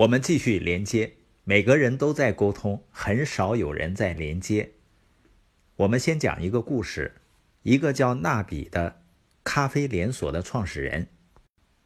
[0.00, 1.12] 我们继续连接，
[1.44, 4.70] 每个人都在沟通，很少有人在连接。
[5.76, 7.20] 我们先讲一个故事，
[7.64, 9.02] 一个叫纳比的
[9.44, 11.08] 咖啡连锁的创始人，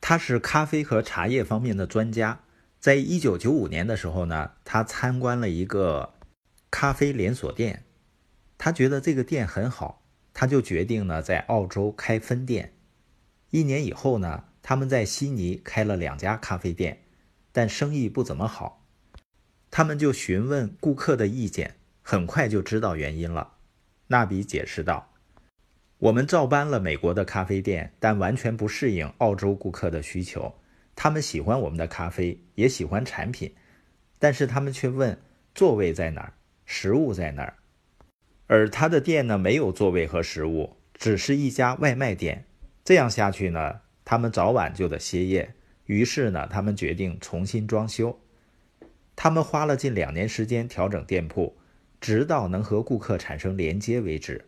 [0.00, 2.42] 他是咖啡和茶叶方面的专家。
[2.78, 6.14] 在一九九五年的时候呢，他参观了一个
[6.70, 7.82] 咖啡连锁店，
[8.56, 12.74] 他觉得这个店很好，他就决定呢在澳洲开分店。
[13.50, 17.00] 一年以后呢，他们在悉尼开了两家咖啡店。
[17.56, 18.84] 但生意不怎么好，
[19.70, 23.52] 他们就询问顾客的意见，很快就知道原因了。
[24.08, 25.12] 纳比解释道
[25.98, 30.52] ：“我们照搬了美国的咖啡店，但完全不适应澳洲顾客的需求。
[30.96, 33.54] 他们喜欢我们的咖啡，也喜欢产品，
[34.18, 35.16] 但是他们却问
[35.54, 36.32] 座位在哪儿，
[36.66, 37.54] 食物在哪儿。
[38.48, 42.46] 而他的店呢，没有座位和食物，只是一家外卖店。
[42.84, 45.54] 这样下去呢，他们早晚就得歇业。”
[45.86, 48.18] 于是呢，他们决定重新装修。
[49.16, 51.56] 他们花了近两年时间调整店铺，
[52.00, 54.44] 直到能和顾客产生连接为止。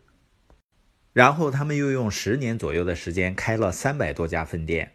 [1.13, 4.91] 然后他们又用十年左右的时间开了三百多家分店。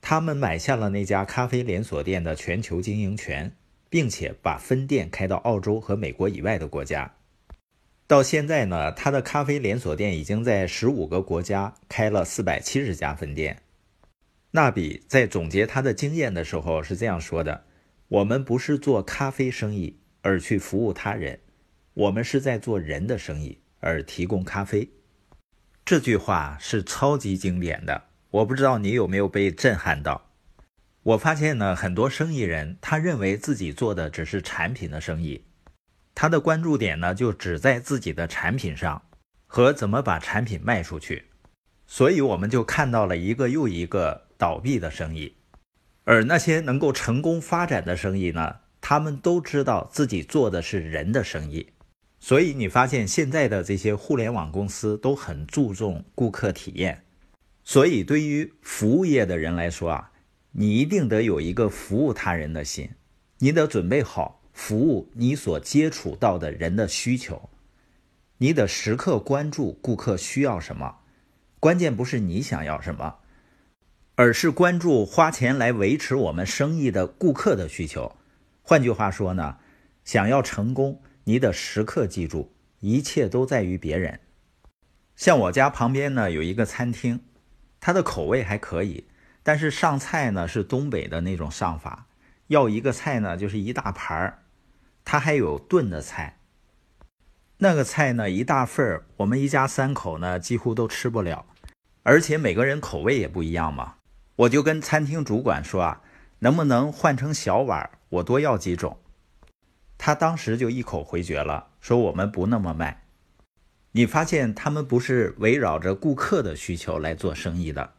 [0.00, 3.52] 他们买下了那家咖啡连锁店的全球经营权，
[3.90, 7.12] 并且把分店开到澳洲和美国以外的国家。
[8.06, 13.60] 到现在呢，他的咖啡连锁店已经在十五个国家开了四百七十家分店。
[14.52, 17.64] 纳比在总结他的经验的时候是这样说的
[18.08, 21.40] ：“我们不是做咖啡生意而去服务他人，
[21.92, 24.88] 我们是在做人的生意而提供咖啡。”
[25.84, 30.30] 这句话是超级经典的，我不知道你有没有被震撼到。
[31.02, 35.44] 我发现呢，很多生意人他认为自己做的只是产品的生意，
[36.14, 39.02] 他的关注点呢就只在自己的产品上
[39.46, 41.26] 和怎么把产品卖出去，
[41.86, 44.25] 所以我们就看到了一个又一个。
[44.38, 45.34] 倒闭的生意，
[46.04, 48.56] 而那些能够成功发展的生意呢？
[48.80, 51.70] 他们都知道自己做的是人的生意，
[52.20, 57.02] 所以你发现现在的这些互联网公司都很注重顾客体验。
[57.64, 60.12] 所以对于服务业的人来说啊，
[60.52, 62.90] 你一定得有一个服务他人的心，
[63.38, 67.50] 你得准备好服务你所接触到的人的需求，
[68.38, 70.98] 你得时刻关注顾客需要什么，
[71.58, 73.16] 关键不是你想要什么。
[74.18, 78.16] 而是关注花钱来维持我们生意的顾客的需求。
[78.62, 79.58] 换句话说呢，
[80.04, 82.50] 想要成功，你得时刻记住，
[82.80, 84.20] 一切都在于别人。
[85.16, 87.20] 像我家旁边呢有一个餐厅，
[87.78, 89.06] 它的口味还可以，
[89.42, 92.06] 但是上菜呢是东北的那种上法，
[92.46, 94.38] 要一个菜呢就是一大盘儿，
[95.04, 96.38] 它还有炖的菜。
[97.58, 101.44] 那个菜呢一大份儿，我们一家三口呢几乎都吃不了，
[102.02, 103.95] 而且每个人口味也不一样嘛。
[104.36, 106.02] 我就跟餐厅主管说啊，
[106.40, 107.88] 能不能换成小碗？
[108.10, 108.98] 我多要几种。
[109.96, 113.04] 他当时就一口回绝了，说我们不那么卖。
[113.92, 117.94] 你发现他们不是围绕着顾客的需求来做生意的。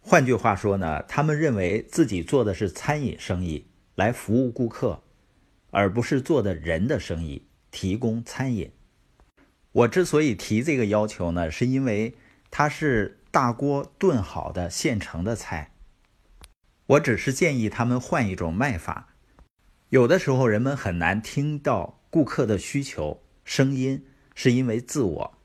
[0.00, 3.66] 换句话说呢，他们认为自己做的是餐饮生意，
[3.96, 5.02] 来服务顾客，
[5.70, 8.72] 而不是做的人的生意，提供餐饮。
[9.72, 12.14] 我之所以提这个要求呢，是因为
[12.50, 13.18] 他是。
[13.32, 15.72] 大锅炖好的现成的菜，
[16.86, 19.14] 我只是建议他们换一种卖法。
[19.90, 24.04] 有的时候人们很难听到顾客的需求声音，
[24.34, 25.38] 是因为自我。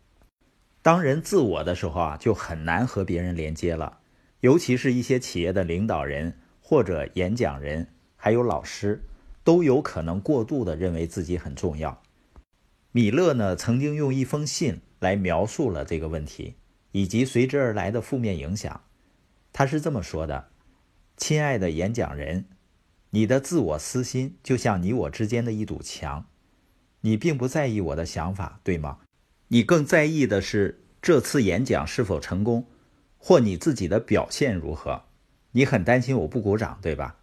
[0.81, 4.00] 当人自我的时候啊，就很难和别人连接了。
[4.40, 9.03] 尤其是一些企业的领导人或者演讲人，还有老师，
[9.44, 12.01] 都有可能过度的认为自己很重要。
[12.91, 16.56] 米勒呢，曾经用一封信来描述了这个问题。
[16.95, 18.79] 以及随之而来的负面影响，
[19.51, 20.47] 他是这么说的
[21.17, 22.45] ：“亲爱的演讲人，
[23.09, 26.28] 你的自我私心就像你我之间的一堵墙，
[27.01, 29.00] 你并不在意我的想法，对吗？
[29.50, 32.66] 你更在意的是这次演讲是否成功，
[33.17, 35.01] 或你自己的表现如何。
[35.51, 37.17] 你很担心我不鼓掌，对吧？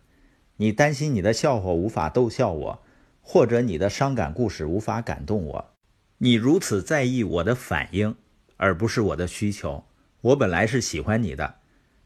[0.59, 2.83] 你担心你的笑话无法逗笑我，
[3.22, 5.71] 或者你的伤感故事无法感动我。
[6.19, 8.15] 你如此在意我的反应。”
[8.62, 9.84] 而不是我的需求。
[10.20, 11.56] 我本来是喜欢你的，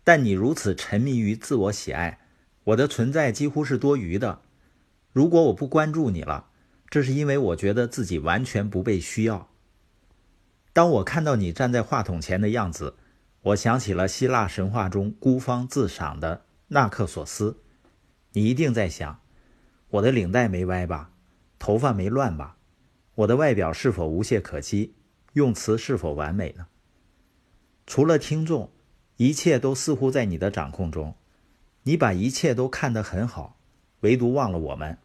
[0.02, 2.18] 但你如此沉迷于自我喜爱，
[2.64, 4.40] 我的存在几乎是多余的。
[5.12, 6.46] 如果我不关注你了，
[6.88, 9.50] 这是因为我觉得自己完全不被需要。
[10.72, 12.94] 当我看到你站在话筒前的样子，
[13.42, 17.58] 我想起了希腊神话中孤芳自赏的纳克索斯。
[18.32, 19.20] 你一定在想：
[19.90, 21.10] 我的领带没歪吧？
[21.58, 22.56] 头发没乱吧？
[23.16, 24.94] 我的外表是否无懈可击？
[25.36, 26.66] 用词是否完美呢？
[27.86, 28.70] 除了听众，
[29.18, 31.14] 一切都似乎在你的掌控中。
[31.82, 33.58] 你把一切都看得很好，
[34.00, 34.96] 唯独忘了我们。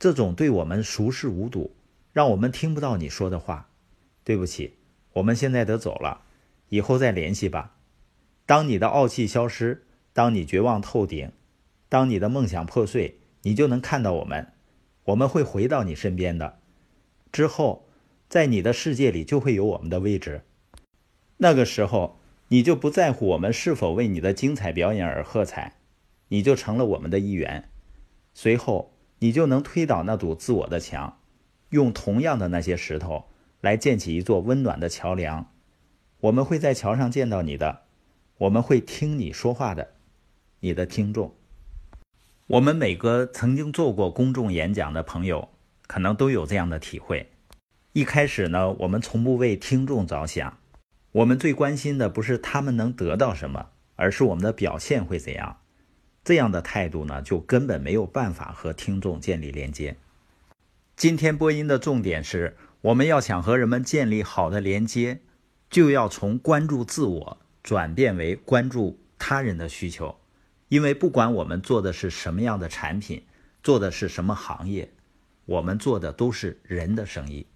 [0.00, 1.76] 这种对我们熟视无睹，
[2.12, 3.70] 让我们听不到你说的话。
[4.24, 4.74] 对不起，
[5.12, 6.22] 我们现在得走了，
[6.70, 7.76] 以后再联系吧。
[8.46, 11.30] 当你的傲气消失，当你绝望透顶，
[11.88, 14.48] 当你的梦想破碎，你就能看到我们。
[15.04, 16.58] 我们会回到你身边的。
[17.30, 17.85] 之后，
[18.28, 20.42] 在你的世界里就会有我们的位置。
[21.38, 22.18] 那个时候，
[22.48, 25.74] 你就不在乎我们是否为你的精彩表演而喝彩，
[26.28, 27.70] 你就成了我们的一员。
[28.34, 31.18] 随后，你就能推倒那堵自我的墙，
[31.70, 33.26] 用同样的那些石头。
[33.62, 35.50] 来建起一座温暖的桥梁，
[36.20, 37.80] 我们会在桥上见到你的，
[38.38, 39.94] 我们会听你说话的，
[40.60, 41.34] 你的听众。
[42.46, 45.48] 我们每个曾经做过公众演讲的朋友，
[45.88, 47.28] 可能都有这样的体会。
[47.96, 50.58] 一开始呢，我们从不为听众着想，
[51.12, 55.60] 我们最关心的不是他们能得到什么，而是我们的表现会怎样。
[56.22, 59.96] 这样的态度呢，就根本没有办法和听众建立连接。
[60.94, 62.58] 今天播音的重点是。
[62.82, 65.22] 我们要想和人们建立好的连接，
[65.70, 70.20] 就要从关注自我转变为关注他人的需求。
[70.68, 73.24] 因为不管我们做的是什么样的产品，
[73.62, 74.92] 做的是什么行业，
[75.46, 77.46] 我们做的都是人的生意。